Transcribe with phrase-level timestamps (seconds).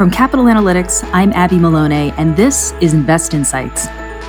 [0.00, 3.86] From Capital Analytics, I'm Abby Maloney, and this is Invest Insights.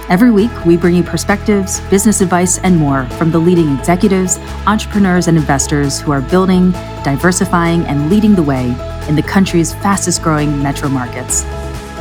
[0.09, 4.37] Every week, we bring you perspectives, business advice, and more from the leading executives,
[4.67, 6.71] entrepreneurs, and investors who are building,
[7.05, 8.75] diversifying, and leading the way
[9.07, 11.45] in the country's fastest growing metro markets.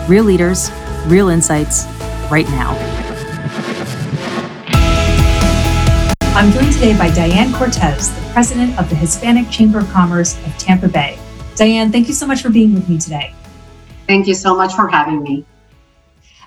[0.09, 0.73] Real leaders,
[1.07, 1.87] real insights,
[2.29, 2.77] right now.
[6.35, 10.59] I'm joined today by Diane Cortez, the president of the Hispanic Chamber of Commerce of
[10.59, 11.21] Tampa Bay.
[11.55, 13.33] Diane, thank you so much for being with me today.
[14.11, 15.47] Thank you so much for having me.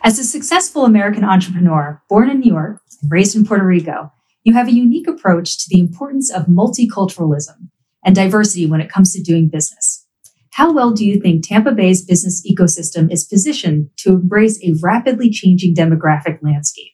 [0.04, 4.12] As a successful American entrepreneur, born in New York and raised in Puerto Rico,
[4.44, 7.70] you have a unique approach to the importance of multiculturalism
[8.04, 10.06] and diversity when it comes to doing business.
[10.52, 15.30] How well do you think Tampa Bay's business ecosystem is positioned to embrace a rapidly
[15.30, 16.92] changing demographic landscape?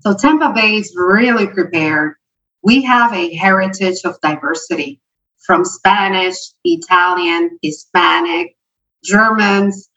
[0.00, 2.16] So, Tampa Bay is really prepared.
[2.62, 5.00] We have a heritage of diversity
[5.38, 8.57] from Spanish, Italian, Hispanic,
[9.04, 9.88] Germans,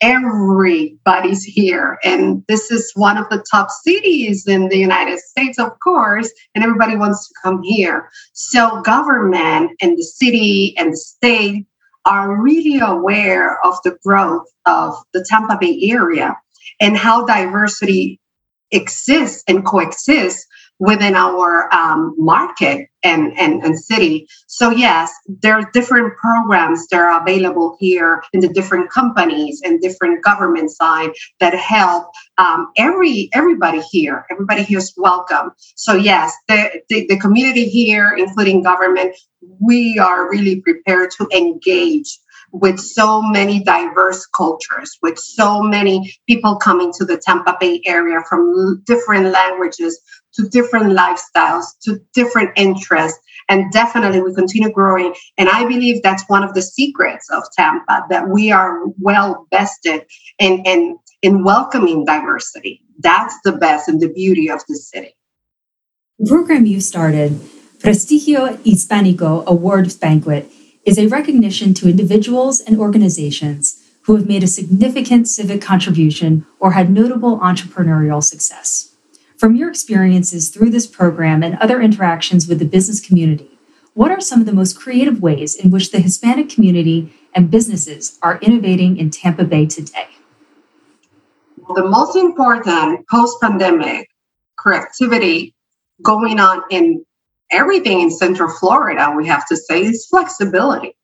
[0.00, 1.98] everybody's here.
[2.04, 6.64] And this is one of the top cities in the United States, of course, and
[6.64, 8.10] everybody wants to come here.
[8.32, 11.66] So, government and the city and the state
[12.06, 16.36] are really aware of the growth of the Tampa Bay area
[16.80, 18.18] and how diversity
[18.70, 20.46] exists and coexists
[20.80, 24.26] within our um, market and, and, and city.
[24.46, 29.80] So yes, there are different programs that are available here in the different companies and
[29.80, 34.24] different government side that help um, every everybody here.
[34.30, 35.52] Everybody here is welcome.
[35.76, 39.14] So yes, the, the, the community here, including government,
[39.60, 42.18] we are really prepared to engage
[42.52, 48.20] with so many diverse cultures, with so many people coming to the Tampa Bay area
[48.28, 50.00] from different languages
[50.34, 53.18] to different lifestyles to different interests.
[53.48, 55.14] And definitely we continue growing.
[55.36, 60.06] And I believe that's one of the secrets of Tampa that we are well vested
[60.38, 62.82] in, in, in welcoming diversity.
[63.00, 65.16] That's the best and the beauty of the city.
[66.18, 67.32] The program you started,
[67.78, 70.50] Prestigio Hispanico Awards Banquet,
[70.84, 76.72] is a recognition to individuals and organizations who have made a significant civic contribution or
[76.72, 78.89] had notable entrepreneurial success.
[79.40, 83.58] From your experiences through this program and other interactions with the business community,
[83.94, 88.18] what are some of the most creative ways in which the Hispanic community and businesses
[88.20, 90.08] are innovating in Tampa Bay today?
[91.74, 94.10] The most important post pandemic
[94.58, 95.54] creativity
[96.02, 97.02] going on in
[97.50, 100.94] everything in Central Florida, we have to say, is flexibility.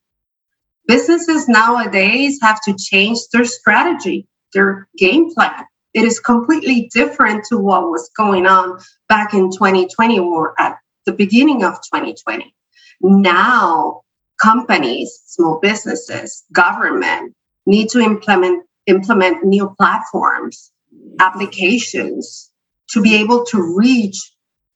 [0.87, 5.65] Businesses nowadays have to change their strategy, their game plan.
[5.97, 11.13] It is completely different to what was going on back in 2020 or at the
[11.13, 12.55] beginning of 2020.
[13.01, 14.03] Now,
[14.39, 20.71] companies, small businesses, government need to implement implement new platforms,
[21.19, 22.53] applications
[22.91, 24.19] to be able to reach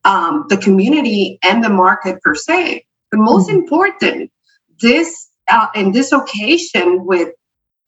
[0.06, 2.86] um, the community and the market per se.
[3.10, 3.58] But most mm-hmm.
[3.58, 4.32] important,
[4.80, 7.34] this uh, in this occasion with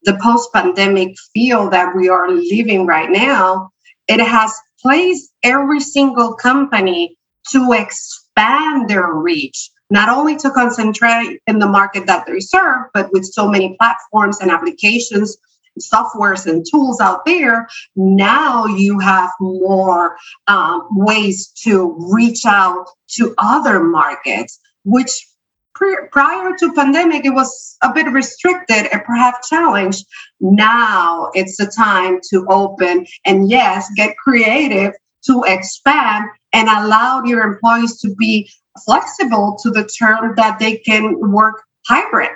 [0.04, 3.70] the post-pandemic feel that we are living right now,
[4.08, 7.16] it has placed every single company
[7.50, 13.12] to expand their reach, not only to concentrate in the market that they serve, but
[13.12, 15.36] with so many platforms and applications
[15.80, 23.34] softwares and tools out there, now you have more um, ways to reach out to
[23.38, 25.28] other markets, which
[25.74, 30.04] pre- prior to pandemic, it was a bit restricted and perhaps challenged.
[30.40, 34.92] Now it's the time to open and yes, get creative
[35.26, 38.50] to expand and allow your employees to be
[38.84, 42.30] flexible to the term that they can work hybrid.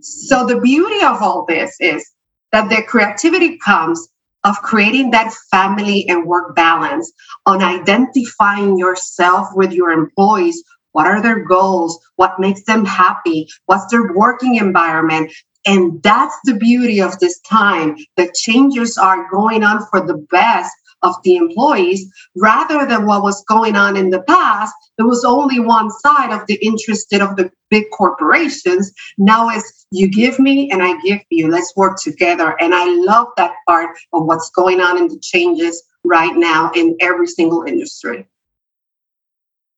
[0.00, 2.08] So the beauty of all this is
[2.52, 4.08] that the creativity comes
[4.44, 7.12] of creating that family and work balance
[7.46, 10.62] on identifying yourself with your employees
[10.92, 11.98] what are their goals?
[12.16, 13.48] What makes them happy?
[13.66, 15.32] What's their working environment?
[15.66, 17.96] And that's the beauty of this time.
[18.16, 22.10] The changes are going on for the best of the employees.
[22.36, 26.46] Rather than what was going on in the past there was only one side of
[26.48, 28.92] the interested of the big corporations.
[29.16, 31.48] Now it's you give me and i give you.
[31.48, 32.60] Let's work together.
[32.60, 36.96] And i love that part of what's going on in the changes right now in
[37.00, 38.26] every single industry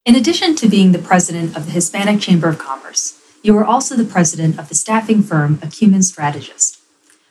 [0.04, 3.94] in addition to being the president of the hispanic chamber of commerce you are also
[3.94, 6.80] the president of the staffing firm acumen strategist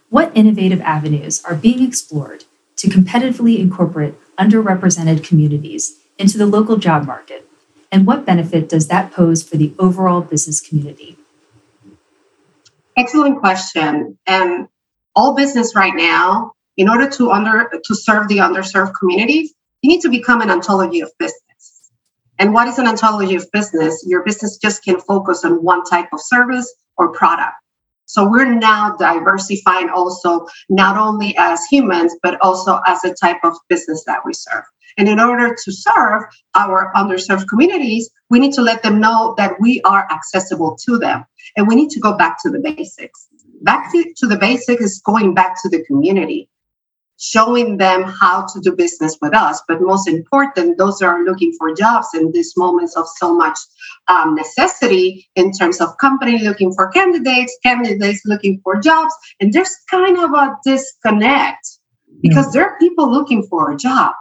[0.10, 2.46] what innovative avenues are being explored
[2.78, 7.48] to competitively incorporate underrepresented communities into the local job market?
[7.92, 11.18] And what benefit does that pose for the overall business community?
[12.98, 14.18] Excellent question.
[14.26, 14.68] And
[15.16, 20.02] all business right now, in order to under to serve the underserved communities, you need
[20.02, 21.42] to become an ontology of business.
[22.40, 24.04] And what is an ontology of business?
[24.08, 27.56] Your business just can focus on one type of service or product.
[28.06, 33.56] So we're now diversifying also not only as humans, but also as a type of
[33.68, 34.64] business that we serve.
[34.98, 36.24] And in order to serve
[36.56, 41.26] our underserved communities, we need to let them know that we are accessible to them.
[41.56, 43.28] And we need to go back to the basics.
[43.62, 46.50] Back to, the basics is going back to the community
[47.20, 49.62] showing them how to do business with us.
[49.68, 53.58] But most important, those are looking for jobs in these moments of so much
[54.08, 59.14] um, necessity in terms of company looking for candidates, candidates looking for jobs.
[59.40, 61.68] And there's kind of a disconnect
[62.22, 62.54] because mm.
[62.54, 64.14] there are people looking for a job.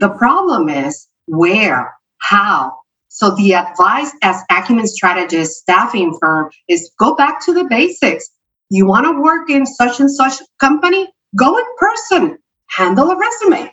[0.00, 2.76] The problem is where, how.
[3.08, 8.28] So the advice as acumen strategist staffing firm is go back to the basics.
[8.70, 11.08] You want to work in such and such company?
[11.36, 13.72] Go in person, handle a resume.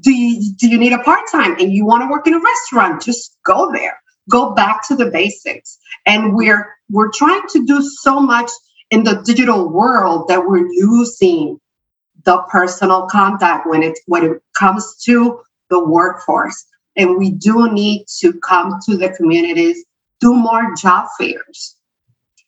[0.00, 2.40] Do you, do you need a part time and you want to work in a
[2.40, 3.02] restaurant?
[3.02, 4.00] Just go there.
[4.30, 5.78] Go back to the basics.
[6.06, 8.50] And we're we're trying to do so much
[8.90, 11.58] in the digital world that we're losing
[12.24, 15.40] the personal contact when it when it comes to
[15.70, 16.64] the workforce.
[16.96, 19.84] And we do need to come to the communities,
[20.20, 21.76] do more job fairs,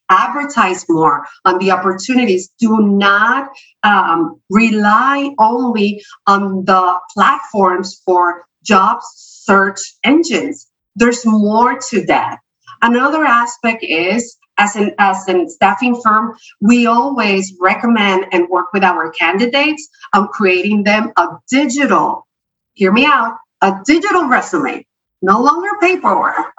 [0.08, 2.50] advertise more on the opportunities.
[2.58, 3.50] Do not
[3.82, 10.70] um, rely only on the platforms for job search engines.
[10.96, 12.38] There's more to that.
[12.82, 18.84] Another aspect is as an as a staffing firm, we always recommend and work with
[18.84, 22.26] our candidates on creating them a digital,
[22.74, 24.86] hear me out, a digital resume,
[25.22, 26.52] no longer paperwork,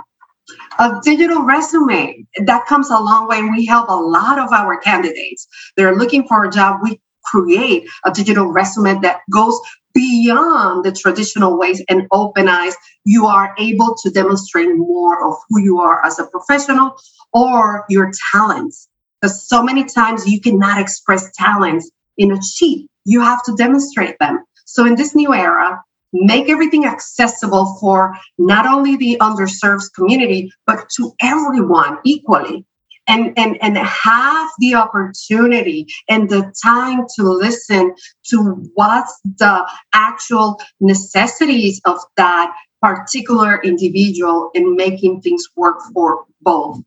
[0.79, 3.39] a digital resume that comes a long way.
[3.39, 5.47] And we help a lot of our candidates.
[5.75, 6.79] They're looking for a job.
[6.83, 9.59] We create a digital resume that goes
[9.93, 12.75] beyond the traditional ways and open eyes.
[13.05, 16.95] You are able to demonstrate more of who you are as a professional
[17.33, 18.89] or your talents.
[19.21, 22.89] Because so many times you cannot express talents in a sheet.
[23.05, 24.43] You have to demonstrate them.
[24.65, 25.81] So in this new era
[26.23, 32.65] make everything accessible for not only the underserved community, but to everyone equally.
[33.07, 37.93] And, and, and have the opportunity and the time to listen
[38.31, 46.81] to what's the actual necessities of that particular individual in making things work for both.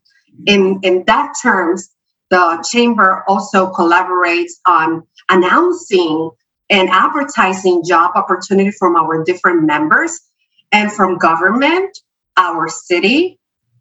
[0.45, 1.89] In, in that terms,
[2.29, 6.31] the chamber also collaborates on announcing
[6.69, 10.19] and advertising job opportunity from our different members
[10.71, 11.97] and from government,
[12.37, 13.39] our city,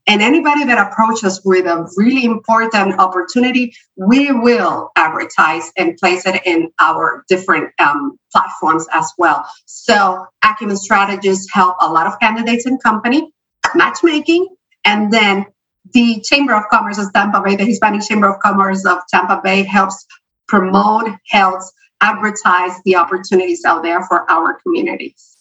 [0.08, 6.24] and anybody that approaches us with a really important opportunity, we will advertise and place
[6.24, 9.46] it in our different um, platforms as well.
[9.66, 13.30] So Acumen strategists help a lot of candidates and company
[13.74, 14.48] matchmaking,
[14.86, 15.44] and then
[15.92, 19.62] the Chamber of Commerce of Tampa Bay, the Hispanic Chamber of Commerce of Tampa Bay,
[19.62, 20.06] helps
[20.46, 21.70] promote health
[22.00, 25.36] advertise the opportunities out there for our communities.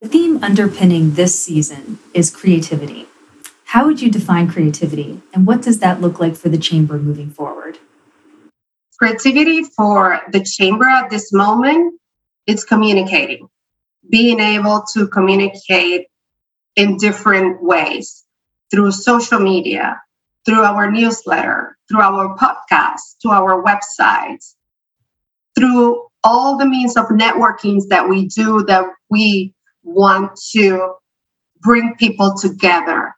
[0.00, 3.06] The theme underpinning this season is creativity.
[3.64, 7.30] How would you define creativity, and what does that look like for the Chamber moving
[7.30, 7.78] forward?
[8.98, 11.98] Creativity for the Chamber at this moment
[12.46, 13.48] is communicating,
[14.10, 16.06] being able to communicate
[16.76, 18.24] in different ways
[18.70, 20.00] through social media,
[20.44, 24.54] through our newsletter, through our podcast, to our websites,
[25.56, 30.94] through all the means of networkings that we do that we want to
[31.60, 33.14] bring people together.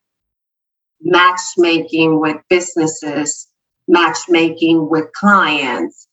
[1.00, 3.48] Matchmaking with businesses
[3.88, 6.08] matchmaking with clients.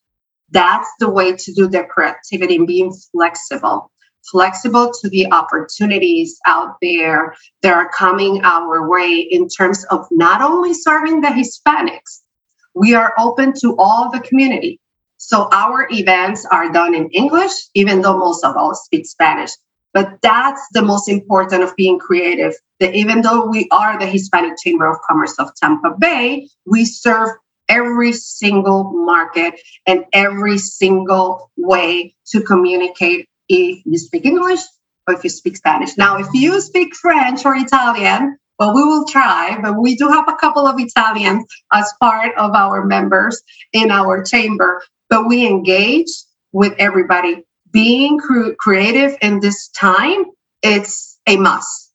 [0.49, 3.91] That's the way to do the creativity and being flexible.
[4.29, 10.41] Flexible to the opportunities out there that are coming our way in terms of not
[10.41, 12.21] only serving the hispanics
[12.73, 14.79] we are open to all the community
[15.21, 19.51] so our events are done in English, even though most of us speak Spanish.
[19.93, 22.55] But that's the most important of being creative.
[22.79, 27.29] That even though we are the Hispanic Chamber of Commerce of Tampa Bay, we serve
[27.69, 34.61] every single market and every single way to communicate if you speak English
[35.07, 35.97] or if you speak Spanish.
[35.97, 40.27] Now, if you speak French or Italian, well, we will try, but we do have
[40.27, 46.07] a couple of Italians as part of our members in our chamber but we engage
[46.53, 47.45] with everybody.
[47.71, 50.25] Being cre- creative in this time,
[50.63, 51.93] it's a must.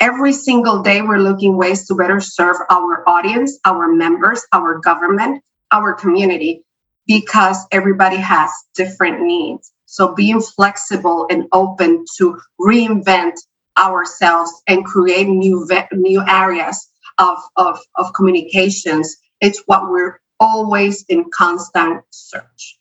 [0.00, 5.42] Every single day, we're looking ways to better serve our audience, our members, our government,
[5.72, 6.64] our community,
[7.06, 9.72] because everybody has different needs.
[9.86, 13.34] So being flexible and open to reinvent
[13.78, 21.24] ourselves and create new new areas of, of, of communications, it's what we're always in
[21.32, 22.78] constant search.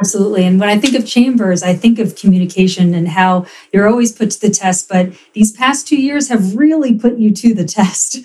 [0.00, 0.44] Absolutely.
[0.44, 4.30] And when I think of chambers, I think of communication and how you're always put
[4.30, 4.88] to the test.
[4.88, 8.18] But these past two years have really put you to the test.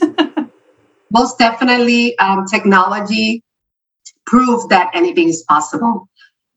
[1.12, 3.42] Most definitely, um, technology
[4.26, 6.08] proved that anything is possible.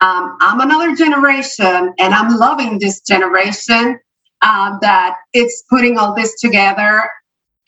[0.03, 3.99] Um, I'm another generation, and I'm loving this generation
[4.43, 7.09] uh, that it's putting all this together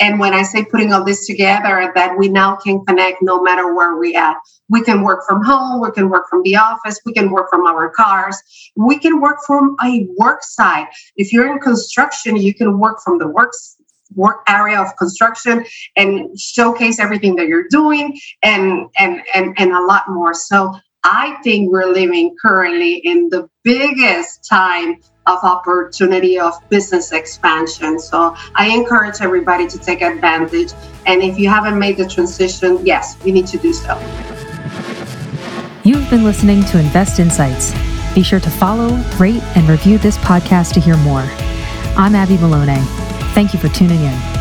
[0.00, 3.74] and when I say putting all this together, that we now can connect no matter
[3.74, 4.36] where we at.
[4.68, 7.66] We can work from home, we can work from the office, we can work from
[7.66, 8.36] our cars,
[8.76, 10.88] we can work from a work site.
[11.16, 13.52] If you're in construction, you can work from the work
[14.14, 15.64] work area of construction
[15.96, 20.32] and showcase everything that you're doing and and and, and a lot more.
[20.32, 20.74] So
[21.04, 27.98] I think we're living currently in the biggest time of opportunity of business expansion.
[27.98, 30.72] So I encourage everybody to take advantage.
[31.06, 33.94] And if you haven't made the transition, yes, you need to do so.
[35.84, 37.72] You've been listening to Invest Insights.
[38.14, 41.24] Be sure to follow, rate, and review this podcast to hear more.
[41.96, 42.80] I'm Abby Maloney.
[43.34, 44.37] Thank you for tuning in.